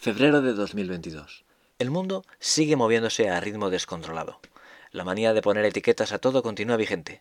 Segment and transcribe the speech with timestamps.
[0.00, 1.44] Febrero de 2022.
[1.80, 4.38] El mundo sigue moviéndose a ritmo descontrolado.
[4.92, 7.20] La manía de poner etiquetas a todo continúa vigente.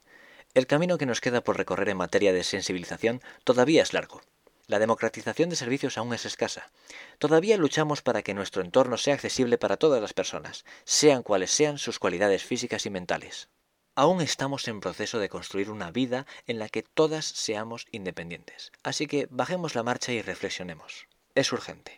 [0.53, 4.21] El camino que nos queda por recorrer en materia de sensibilización todavía es largo.
[4.67, 6.69] La democratización de servicios aún es escasa.
[7.17, 11.79] Todavía luchamos para que nuestro entorno sea accesible para todas las personas, sean cuales sean
[11.79, 13.49] sus cualidades físicas y mentales.
[13.95, 18.71] Aún estamos en proceso de construir una vida en la que todas seamos independientes.
[18.83, 21.07] Así que bajemos la marcha y reflexionemos.
[21.33, 21.97] Es urgente.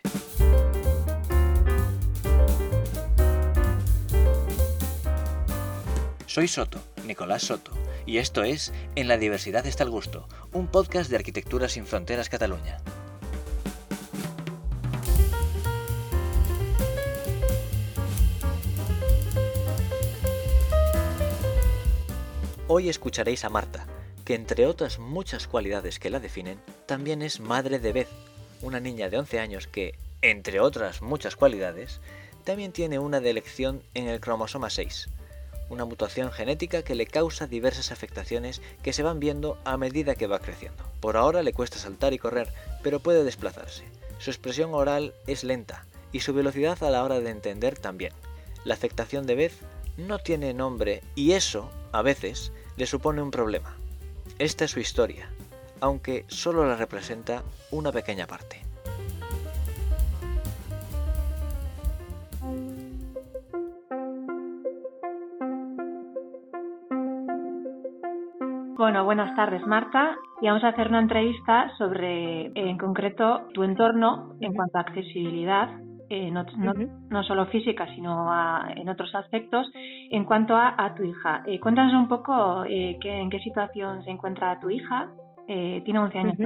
[6.30, 7.72] Soy Soto, Nicolás Soto,
[8.06, 12.28] y esto es En la diversidad está el gusto, un podcast de Arquitectura sin Fronteras
[12.28, 12.78] Cataluña.
[22.68, 23.88] Hoy escucharéis a Marta,
[24.24, 28.08] que entre otras muchas cualidades que la definen, también es madre de Beth,
[28.62, 32.00] una niña de 11 años que, entre otras muchas cualidades,
[32.44, 35.08] también tiene una de elección en el cromosoma 6,
[35.70, 40.26] una mutación genética que le causa diversas afectaciones que se van viendo a medida que
[40.26, 40.84] va creciendo.
[41.00, 43.84] Por ahora le cuesta saltar y correr, pero puede desplazarse.
[44.18, 48.12] Su expresión oral es lenta y su velocidad a la hora de entender también.
[48.64, 49.54] La afectación de Beth
[49.96, 53.76] no tiene nombre y eso, a veces, le supone un problema.
[54.38, 55.30] Esta es su historia,
[55.80, 58.69] aunque solo la representa una pequeña parte.
[68.90, 74.34] Bueno, buenas tardes Marta y vamos a hacer una entrevista sobre en concreto tu entorno
[74.40, 75.68] en cuanto a accesibilidad,
[76.08, 78.28] eh, no, solo física sino
[78.74, 79.70] en otros aspectos,
[80.10, 81.44] en cuanto a, tu hija.
[81.46, 85.08] Eh, cuéntanos un poco eh, en qué situación se encuentra tu hija,
[85.46, 86.36] tiene 11 años.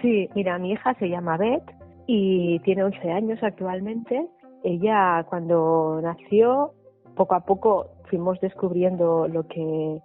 [0.00, 1.68] Sí, mira, mi hija se llama Beth
[2.06, 4.28] y tiene 11 años actualmente.
[4.62, 6.70] Ella cuando nació,
[7.16, 10.00] poco a poco fuimos descubriendo lo que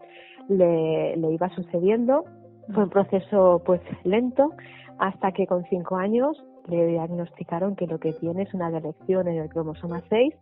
[0.50, 2.26] le, iba sucediendo.
[2.74, 4.52] Fue un proceso pues lento
[5.00, 9.38] hasta que con cinco años le diagnosticaron que lo que tiene es una delección en
[9.40, 10.34] el cromosoma 6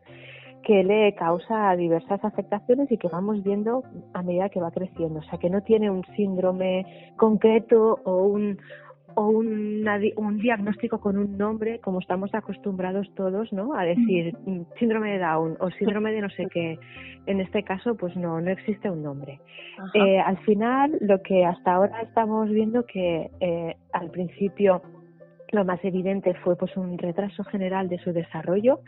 [0.63, 5.19] que le causa diversas afectaciones y que vamos viendo a medida que va creciendo.
[5.19, 6.85] O sea, que no tiene un síndrome
[7.17, 8.59] concreto o un,
[9.15, 9.85] o un,
[10.17, 13.73] un diagnóstico con un nombre, como estamos acostumbrados todos, ¿no?
[13.73, 16.77] A decir mm, síndrome de Down o síndrome de no sé qué.
[17.25, 19.39] En este caso, pues no, no existe un nombre.
[19.93, 24.81] Eh, al final, lo que hasta ahora estamos viendo que eh, al principio
[25.51, 28.79] lo más evidente fue pues un retraso general de su desarrollo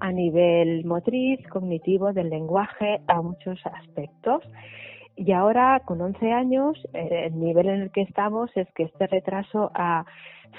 [0.00, 4.42] a nivel motriz, cognitivo, del lenguaje, a muchos aspectos.
[5.16, 9.06] Y ahora, con 11 años, eh, el nivel en el que estamos es que este
[9.06, 10.04] retraso ha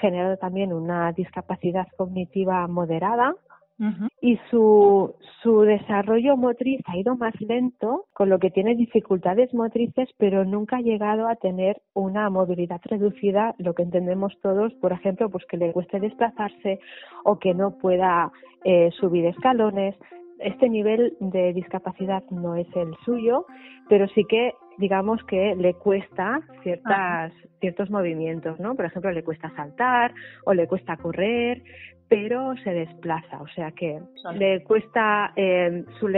[0.00, 3.34] generado también una discapacidad cognitiva moderada,
[4.20, 10.08] y su, su desarrollo motriz ha ido más lento, con lo que tiene dificultades motrices,
[10.16, 15.28] pero nunca ha llegado a tener una movilidad reducida, lo que entendemos todos, por ejemplo,
[15.28, 16.78] pues que le cueste desplazarse
[17.24, 18.30] o que no pueda
[18.62, 19.96] eh, subir escalones
[20.44, 23.46] este nivel de discapacidad no es el suyo,
[23.88, 28.74] pero sí que digamos que le cuesta ciertas, ciertos movimientos, ¿no?
[28.74, 30.12] Por ejemplo, le cuesta saltar
[30.44, 31.62] o le cuesta correr,
[32.08, 34.00] pero se desplaza, o sea que
[34.34, 36.08] le cuesta eh, su,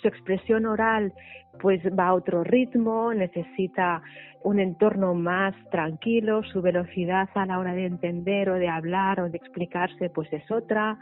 [0.00, 1.12] su expresión oral
[1.60, 4.02] pues va a otro ritmo, necesita
[4.42, 9.28] un entorno más tranquilo, su velocidad a la hora de entender o de hablar o
[9.28, 10.98] de explicarse pues es otra,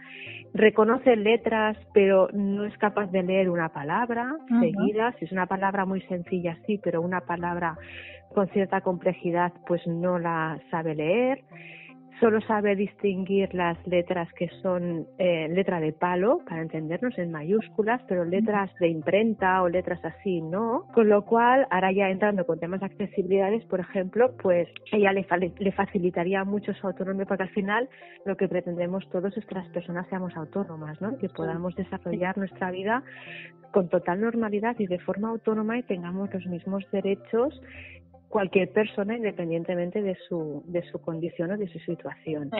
[0.54, 5.84] reconoce letras pero no es capaz de leer una palabra seguida, si es una palabra
[5.84, 7.76] muy sencilla sí, pero una palabra
[8.34, 11.42] con cierta complejidad pues no la sabe leer
[12.24, 18.00] solo sabe distinguir las letras que son eh, letra de palo, para entendernos en mayúsculas,
[18.08, 20.86] pero letras de imprenta o letras así no.
[20.94, 25.26] Con lo cual, ahora ya entrando con temas de accesibilidades, por ejemplo, pues ella le,
[25.58, 27.90] le facilitaría mucho su autonomía, porque al final
[28.24, 31.18] lo que pretendemos todos es que las personas seamos autónomas, ¿no?
[31.18, 33.02] Que podamos desarrollar nuestra vida
[33.70, 37.60] con total normalidad y de forma autónoma y tengamos los mismos derechos
[38.34, 42.50] cualquier persona independientemente de su, de su condición o de su situación.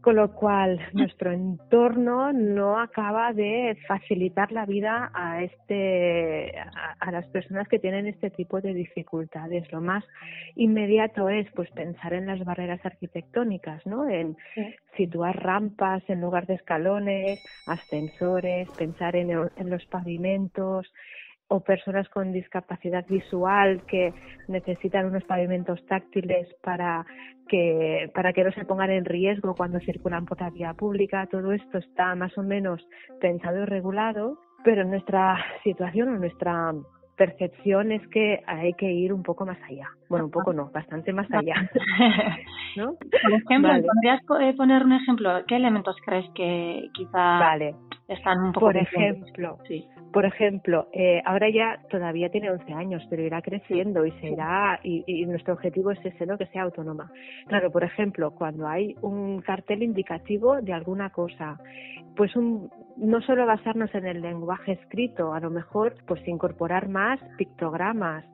[0.00, 6.54] Con lo cual, nuestro entorno no acaba de facilitar la vida a, este,
[7.00, 9.70] a, las personas que tienen este tipo de dificultades.
[9.70, 10.02] Lo más
[10.56, 14.08] inmediato es pues pensar en las barreras arquitectónicas, ¿no?
[14.08, 14.38] En
[14.96, 20.90] situar rampas en lugar de escalones, ascensores, pensar en, en los pavimentos,
[21.48, 24.12] o personas con discapacidad visual que
[24.48, 27.04] necesitan unos pavimentos táctiles para
[27.48, 31.52] que para que no se pongan en riesgo cuando circulan por la vía pública todo
[31.52, 32.86] esto está más o menos
[33.20, 36.72] pensado y regulado pero nuestra situación o nuestra
[37.16, 39.88] percepción es que hay que ir un poco más allá.
[40.08, 41.54] Bueno, un poco no, bastante más allá.
[42.76, 42.94] ¿No?
[42.96, 45.30] Por ejemplo, ¿podrías eh, poner un ejemplo?
[45.46, 47.76] ¿Qué elementos crees que quizá vale.
[48.08, 49.86] están un poco Por ejemplo, sí.
[50.14, 55.02] Por ejemplo, eh, ahora ya todavía tiene 11 años, pero irá creciendo y será y,
[55.08, 56.38] y, nuestro objetivo es ese, ¿no?
[56.38, 57.10] Que sea autónoma.
[57.48, 61.58] Claro, por ejemplo, cuando hay un cartel indicativo de alguna cosa,
[62.14, 67.18] pues un, no solo basarnos en el lenguaje escrito, a lo mejor pues incorporar más
[67.36, 68.24] pictogramas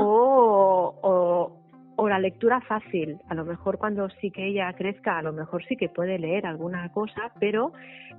[0.00, 1.52] o, o,
[1.94, 3.18] o, la lectura fácil.
[3.28, 6.46] A lo mejor cuando sí que ella crezca, a lo mejor sí que puede leer
[6.46, 7.72] alguna cosa, pero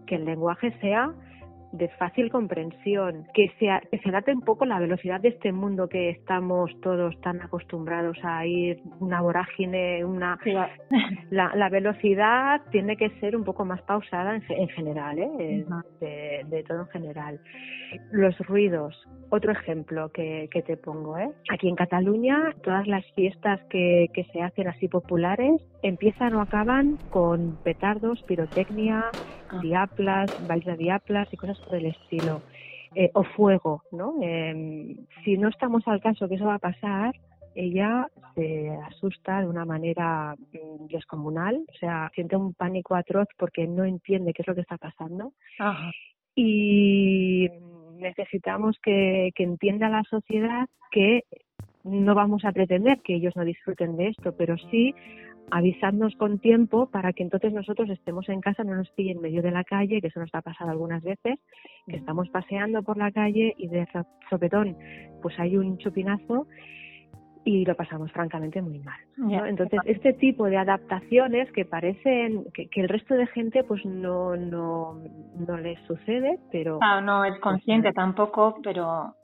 [0.06, 1.12] que el lenguaje sea
[1.72, 5.88] de fácil comprensión, que se, que se adapte un poco la velocidad de este mundo
[5.88, 10.38] que estamos todos tan acostumbrados a ir, una vorágine, una...
[11.32, 15.66] La, la velocidad tiene que ser un poco más pausada en, en general, ¿eh?
[16.00, 17.40] de, de, todo en general.
[18.12, 18.96] Los ruidos,
[19.30, 21.30] otro ejemplo que, que te pongo, ¿eh?
[21.50, 26.98] Aquí en Cataluña, todas las fiestas que, que se hacen así populares empiezan o acaban
[27.10, 29.06] con petardos, pirotecnia,
[29.50, 29.60] ah.
[29.62, 32.42] diaplas, bailes de diaplas y cosas por el estilo.
[32.96, 34.16] Eh, o fuego, ¿no?
[34.20, 37.14] Eh, si no estamos al caso que eso va a pasar,
[37.54, 43.68] ella se asusta de una manera mm, descomunal, o sea, siente un pánico atroz porque
[43.68, 45.34] no entiende qué es lo que está pasando.
[45.60, 45.92] Ajá.
[46.34, 47.48] Y
[48.00, 51.24] necesitamos que, que entienda la sociedad que
[51.84, 54.94] no vamos a pretender que ellos no disfruten de esto, pero sí
[55.52, 59.42] avisarnos con tiempo para que entonces nosotros estemos en casa, no nos pillen en medio
[59.42, 61.40] de la calle, que eso nos ha pasado algunas veces,
[61.88, 63.88] que estamos paseando por la calle y de
[64.30, 64.78] sopetón
[65.22, 66.48] pues hay un chupinazo
[67.46, 69.00] y lo pasamos francamente muy mal.
[69.48, 74.36] Entonces, este tipo de adaptaciones que parecen que, que, el resto de gente pues no
[74.36, 75.02] no
[75.36, 79.16] no les sucede, pero ah, no es consciente tampoco, pero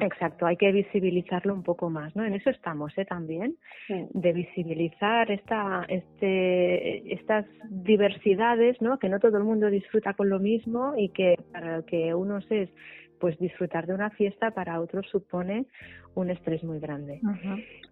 [0.00, 2.24] Exacto, hay que visibilizarlo un poco más, ¿no?
[2.24, 3.04] En eso estamos, ¿eh?
[3.04, 3.54] También,
[3.88, 8.98] de visibilizar esta, este, estas diversidades, ¿no?
[8.98, 12.70] Que no todo el mundo disfruta con lo mismo y que para que unos es,
[13.18, 15.66] pues, disfrutar de una fiesta, para otros supone
[16.14, 17.20] un estrés muy grande.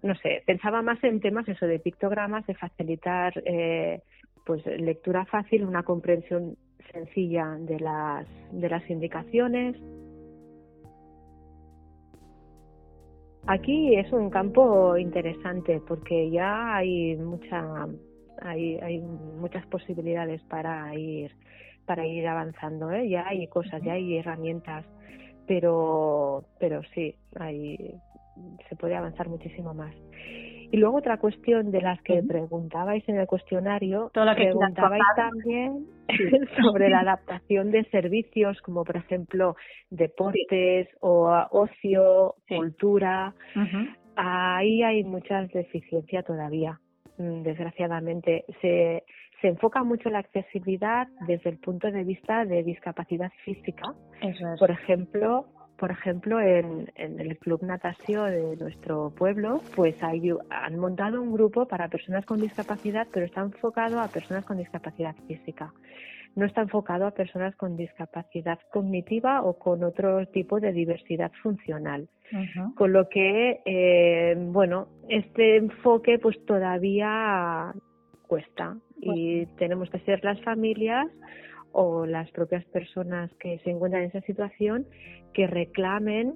[0.02, 4.00] No sé, pensaba más en temas eso de pictogramas, de facilitar, eh,
[4.44, 6.56] pues, lectura fácil, una comprensión
[6.92, 9.76] sencilla de las, de las indicaciones,
[13.48, 17.86] Aquí es un campo interesante porque ya hay mucha
[18.42, 21.30] hay, hay muchas posibilidades para ir
[21.86, 23.08] para ir avanzando, ¿eh?
[23.08, 24.84] ya hay cosas, ya hay herramientas,
[25.46, 27.94] pero pero sí, hay
[28.68, 29.94] se puede avanzar muchísimo más.
[30.70, 35.86] Y luego otra cuestión de las que preguntabais en el cuestionario, que preguntabais también
[36.60, 39.54] sobre la adaptación de servicios como por ejemplo
[39.90, 43.32] deportes o ocio, cultura.
[44.16, 46.80] Ahí hay muchas deficiencias todavía,
[47.18, 48.44] mm, desgraciadamente.
[48.60, 49.04] Se,
[49.40, 53.94] se enfoca mucho la accesibilidad desde el punto de vista de discapacidad física.
[54.58, 55.46] Por ejemplo,
[55.78, 61.32] por ejemplo, en, en, el Club Natación de nuestro pueblo, pues hay, han montado un
[61.32, 65.72] grupo para personas con discapacidad, pero está enfocado a personas con discapacidad física.
[66.34, 72.08] No está enfocado a personas con discapacidad cognitiva o con otro tipo de diversidad funcional.
[72.74, 77.72] Con lo que, eh, bueno, este enfoque pues todavía
[78.26, 78.76] cuesta
[79.14, 81.06] y tenemos que ser las familias
[81.72, 84.86] o las propias personas que se encuentran en esa situación
[85.32, 86.34] que reclamen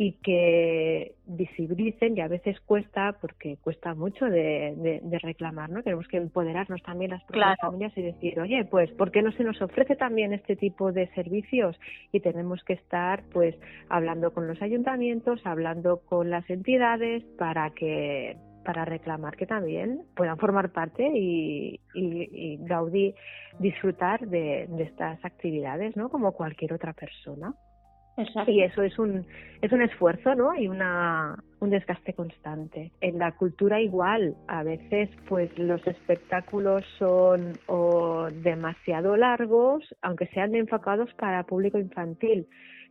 [0.00, 5.82] y que visibilicen y a veces cuesta porque cuesta mucho de, de, de reclamar, ¿no?
[5.82, 7.72] Tenemos que empoderarnos también las propias claro.
[7.72, 11.08] familias y decir, oye, pues, ¿por qué no se nos ofrece también este tipo de
[11.14, 11.76] servicios?
[12.12, 13.56] Y tenemos que estar, pues,
[13.88, 18.36] hablando con los ayuntamientos, hablando con las entidades para que
[18.68, 23.14] para reclamar que también puedan formar parte y, y, y Gaudí
[23.58, 26.10] disfrutar de, de, estas actividades, ¿no?
[26.10, 27.54] Como cualquier otra persona.
[28.18, 28.50] Exacto.
[28.50, 29.24] Y eso es un,
[29.62, 30.54] es un esfuerzo, ¿no?
[30.54, 32.92] Y una, un desgaste constante.
[33.00, 40.54] En la cultura igual, a veces pues los espectáculos son o demasiado largos, aunque sean
[40.54, 42.46] enfocados para público infantil.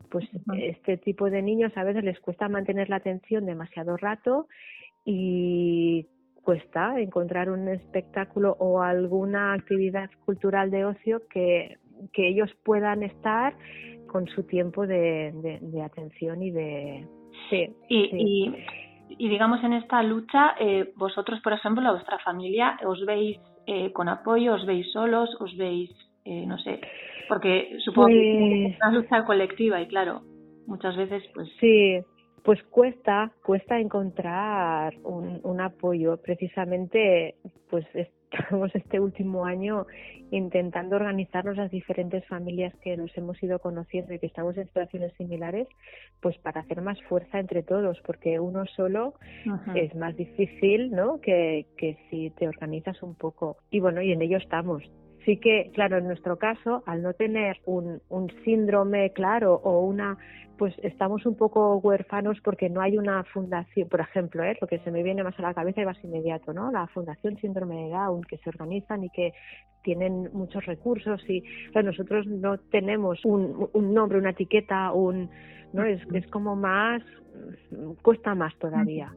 [0.10, 0.60] Pues uh -huh.
[0.60, 4.48] este tipo de niños a veces les cuesta mantener la atención demasiado rato
[5.10, 6.06] y
[6.44, 11.78] cuesta encontrar un espectáculo o alguna actividad cultural de ocio que,
[12.12, 13.56] que ellos puedan estar
[14.08, 17.08] con su tiempo de, de, atención y de...
[17.50, 18.54] Sí, y,
[19.18, 23.94] y, digamos en esta lucha, eh, vosotros, por ejemplo, la vuestra familia, ¿os veis eh,
[23.94, 25.90] con apoyo, os veis solos, os veis,
[26.26, 26.82] eh, no sé,
[27.30, 30.22] porque supongo que es pues una lucha colectiva y claro,
[30.66, 31.48] muchas veces pues...
[31.62, 32.00] Sí,
[32.44, 36.18] pues cuesta, cuesta encontrar un, un apoyo.
[36.18, 37.36] Precisamente,
[37.70, 37.86] pues
[38.32, 39.86] estamos este último año
[40.32, 45.14] intentando organizarnos las diferentes familias que nos hemos ido conociendo y que estamos en situaciones
[45.14, 45.68] similares,
[46.22, 49.14] pues para hacer más fuerza entre todos, porque uno solo
[49.76, 51.22] es más difícil, ¿no?
[51.22, 53.58] Que, que si te organizas un poco.
[53.72, 54.84] Y bueno, y en ello estamos.
[55.28, 60.18] Sí que, claro, en nuestro caso, al no tener un, un síndrome claro o una
[60.58, 64.58] pues estamos un poco huérfanos porque no hay una fundación, por ejemplo, ¿eh?
[64.62, 66.72] lo que se me viene más a la cabeza y más inmediato, ¿no?
[66.72, 69.34] La Fundación Síndrome de Down, que se organizan y que
[69.84, 71.44] tienen muchos recursos y
[71.76, 75.30] nosotros no tenemos un, un nombre, una etiqueta, un,
[75.74, 75.84] ¿no?
[75.84, 77.04] Es, es como más,
[78.02, 79.14] cuesta más todavía.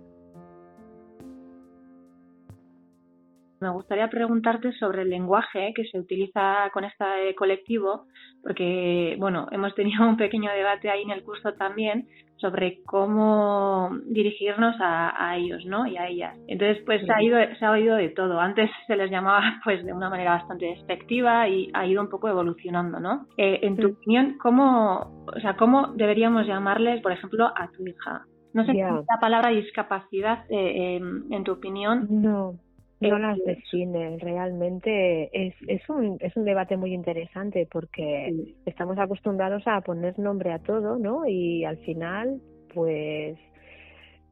[3.60, 8.06] Me gustaría preguntarte sobre el lenguaje que se utiliza con este colectivo,
[8.42, 14.74] porque bueno, hemos tenido un pequeño debate ahí en el curso también sobre cómo dirigirnos
[14.80, 15.86] a, ellos, ¿no?
[15.86, 16.38] Y a ellas.
[16.48, 18.40] Entonces, pues se ha ido, se ha oído de todo.
[18.40, 22.30] Antes se les llamaba, pues, de una manera bastante despectiva y ha ido un poco
[22.30, 23.26] evolucionando, ¿no?
[23.36, 28.24] Eh, en tu opinión, ¿cómo, o sea, cómo deberíamos llamarles, por ejemplo, a tu hija?
[28.54, 32.06] No sé si la palabra discapacidad, eh, em, en tu opinión.
[32.08, 32.54] No
[33.00, 39.62] no las define realmente es, es un es un debate muy interesante porque estamos acostumbrados
[39.66, 42.40] a poner nombre a todo no y al final
[42.74, 43.38] pues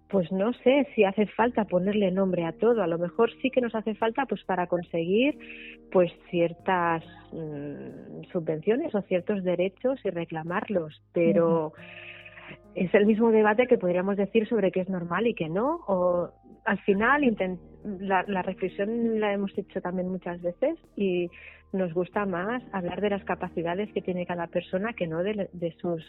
[0.09, 2.83] pues no sé si hace falta ponerle nombre a todo.
[2.83, 5.39] A lo mejor sí que nos hace falta pues para conseguir
[5.93, 11.03] pues ciertas mm, subvenciones o ciertos derechos y reclamarlos.
[11.13, 11.75] Pero
[12.75, 16.31] es el mismo debate que podríamos decir sobre qué es normal y qué no o
[16.69, 17.23] al final
[17.85, 21.31] la, la reflexión la hemos hecho también muchas veces y
[21.73, 26.05] nos gusta más hablar de las capacidades que tiene cada persona que no de, sus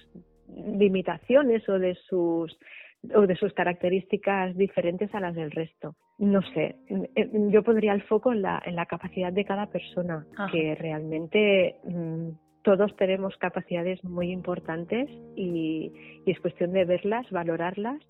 [0.48, 2.58] limitaciones o de sus
[3.16, 5.96] o de sus características diferentes a las del resto.
[6.18, 6.76] No sé,
[7.16, 11.78] eh, yo pondría el foco en la, en la capacidad de cada persona, que realmente
[11.86, 15.94] mm, todos tenemos capacidades muy importantes y,
[16.26, 18.02] y, es cuestión de verlas, valorarlas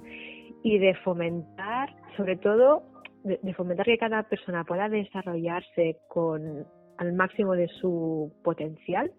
[0.63, 2.83] y de fomentar, sobre todo,
[3.23, 6.65] de, fomentar que cada persona pueda desarrollarse con
[6.97, 9.11] al máximo de su potencial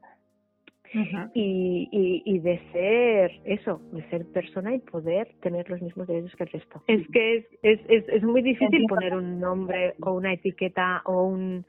[1.34, 6.44] y, y, de ser eso, de ser persona y poder tener los mismos derechos que
[6.44, 6.82] el resto.
[6.88, 11.24] Es que es, es, es, es muy difícil poner un nombre o una etiqueta o
[11.24, 11.64] un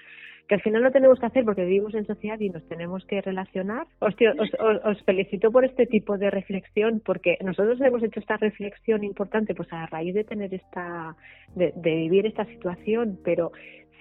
[0.51, 3.21] que al final lo tenemos que hacer porque vivimos en sociedad y nos tenemos que
[3.21, 3.87] relacionar.
[3.99, 4.49] Hostia, os,
[4.83, 9.71] os, felicito por este tipo de reflexión porque nosotros hemos hecho esta reflexión importante pues
[9.71, 11.15] a raíz de tener esta,
[11.55, 13.53] de vivir esta situación, pero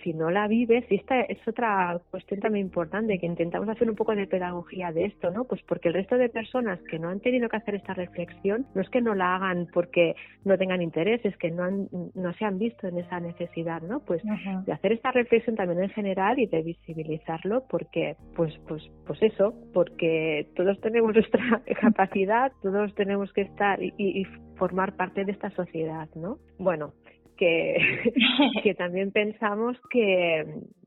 [0.02, 3.96] si no la vives, y esta es otra cuestión también importante, que intentamos hacer un
[3.96, 5.44] poco de pedagogía de esto, ¿no?
[5.44, 8.82] Pues porque el resto de personas que no han tenido que hacer esta reflexión, no
[8.82, 10.14] es que no la hagan porque
[10.44, 14.00] no tengan interés, es que no, han, no se han visto en esa necesidad, ¿no?
[14.00, 14.22] Pues
[14.66, 19.54] de hacer esta reflexión también en general y de visibilizarlo, porque, pues, pues, pues eso,
[19.72, 24.24] porque todos tenemos nuestra capacidad, todos tenemos que estar y, y
[24.56, 26.38] formar parte de esta sociedad, ¿no?
[26.58, 26.92] Bueno,
[28.62, 30.44] que, también pensamos que,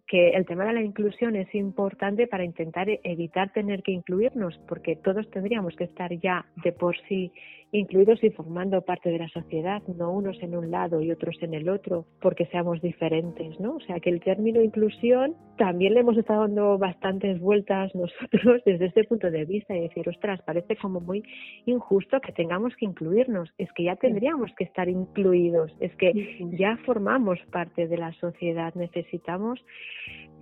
[0.08, 4.96] que el tema de la inclusión es importante para intentar evitar tener que incluirnos, porque
[4.96, 7.32] todos tendríamos que estar ya de por sí
[7.74, 11.56] incluidos y formando parte de la sociedad, no unos en un lado y otros en
[11.56, 13.78] el otro, porque seamos diferentes, ¿no?
[13.78, 18.86] O sea que el término inclusión también le hemos estado dando bastantes vueltas nosotros desde
[18.86, 21.24] este punto de vista y decir, ostras, parece como muy
[21.66, 26.14] injusto que tengamos que incluirnos, es que ya tendríamos que estar incluidos, es que
[26.52, 29.60] ya formamos parte de la sociedad, necesitamos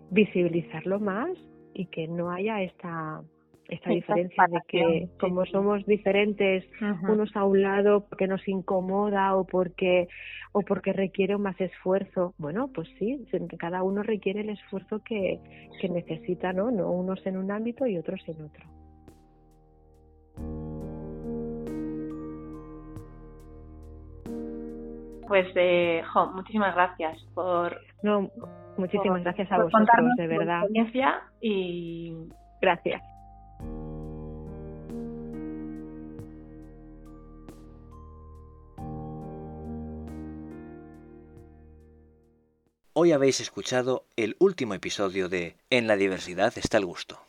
[0.09, 1.31] visibilizarlo más
[1.73, 3.21] y que no haya esta
[3.71, 6.65] esta diferencia de que como somos diferentes
[7.07, 10.09] unos a un lado porque nos incomoda o porque
[10.51, 13.25] o porque requiere más esfuerzo bueno pues sí
[13.57, 15.39] cada uno requiere el esfuerzo que,
[15.79, 18.65] que necesita no no unos en un ámbito y otros en otro.
[25.27, 28.29] Pues eh, jo, muchísimas gracias por no
[28.77, 30.63] muchísimas gracias a vosotros de verdad.
[31.39, 32.13] y
[32.59, 33.01] gracias
[42.93, 47.21] Hoy habéis escuchado el último episodio de En la diversidad está el gusto.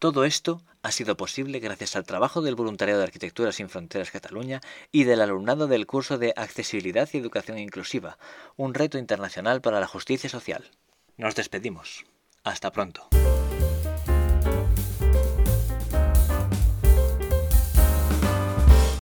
[0.00, 4.60] Todo esto ha sido posible gracias al trabajo del Voluntariado de Arquitectura Sin Fronteras Cataluña
[4.90, 8.18] y del alumnado del curso de Accesibilidad y Educación Inclusiva,
[8.56, 10.68] un reto internacional para la justicia social.
[11.16, 12.04] Nos despedimos.
[12.42, 13.08] Hasta pronto.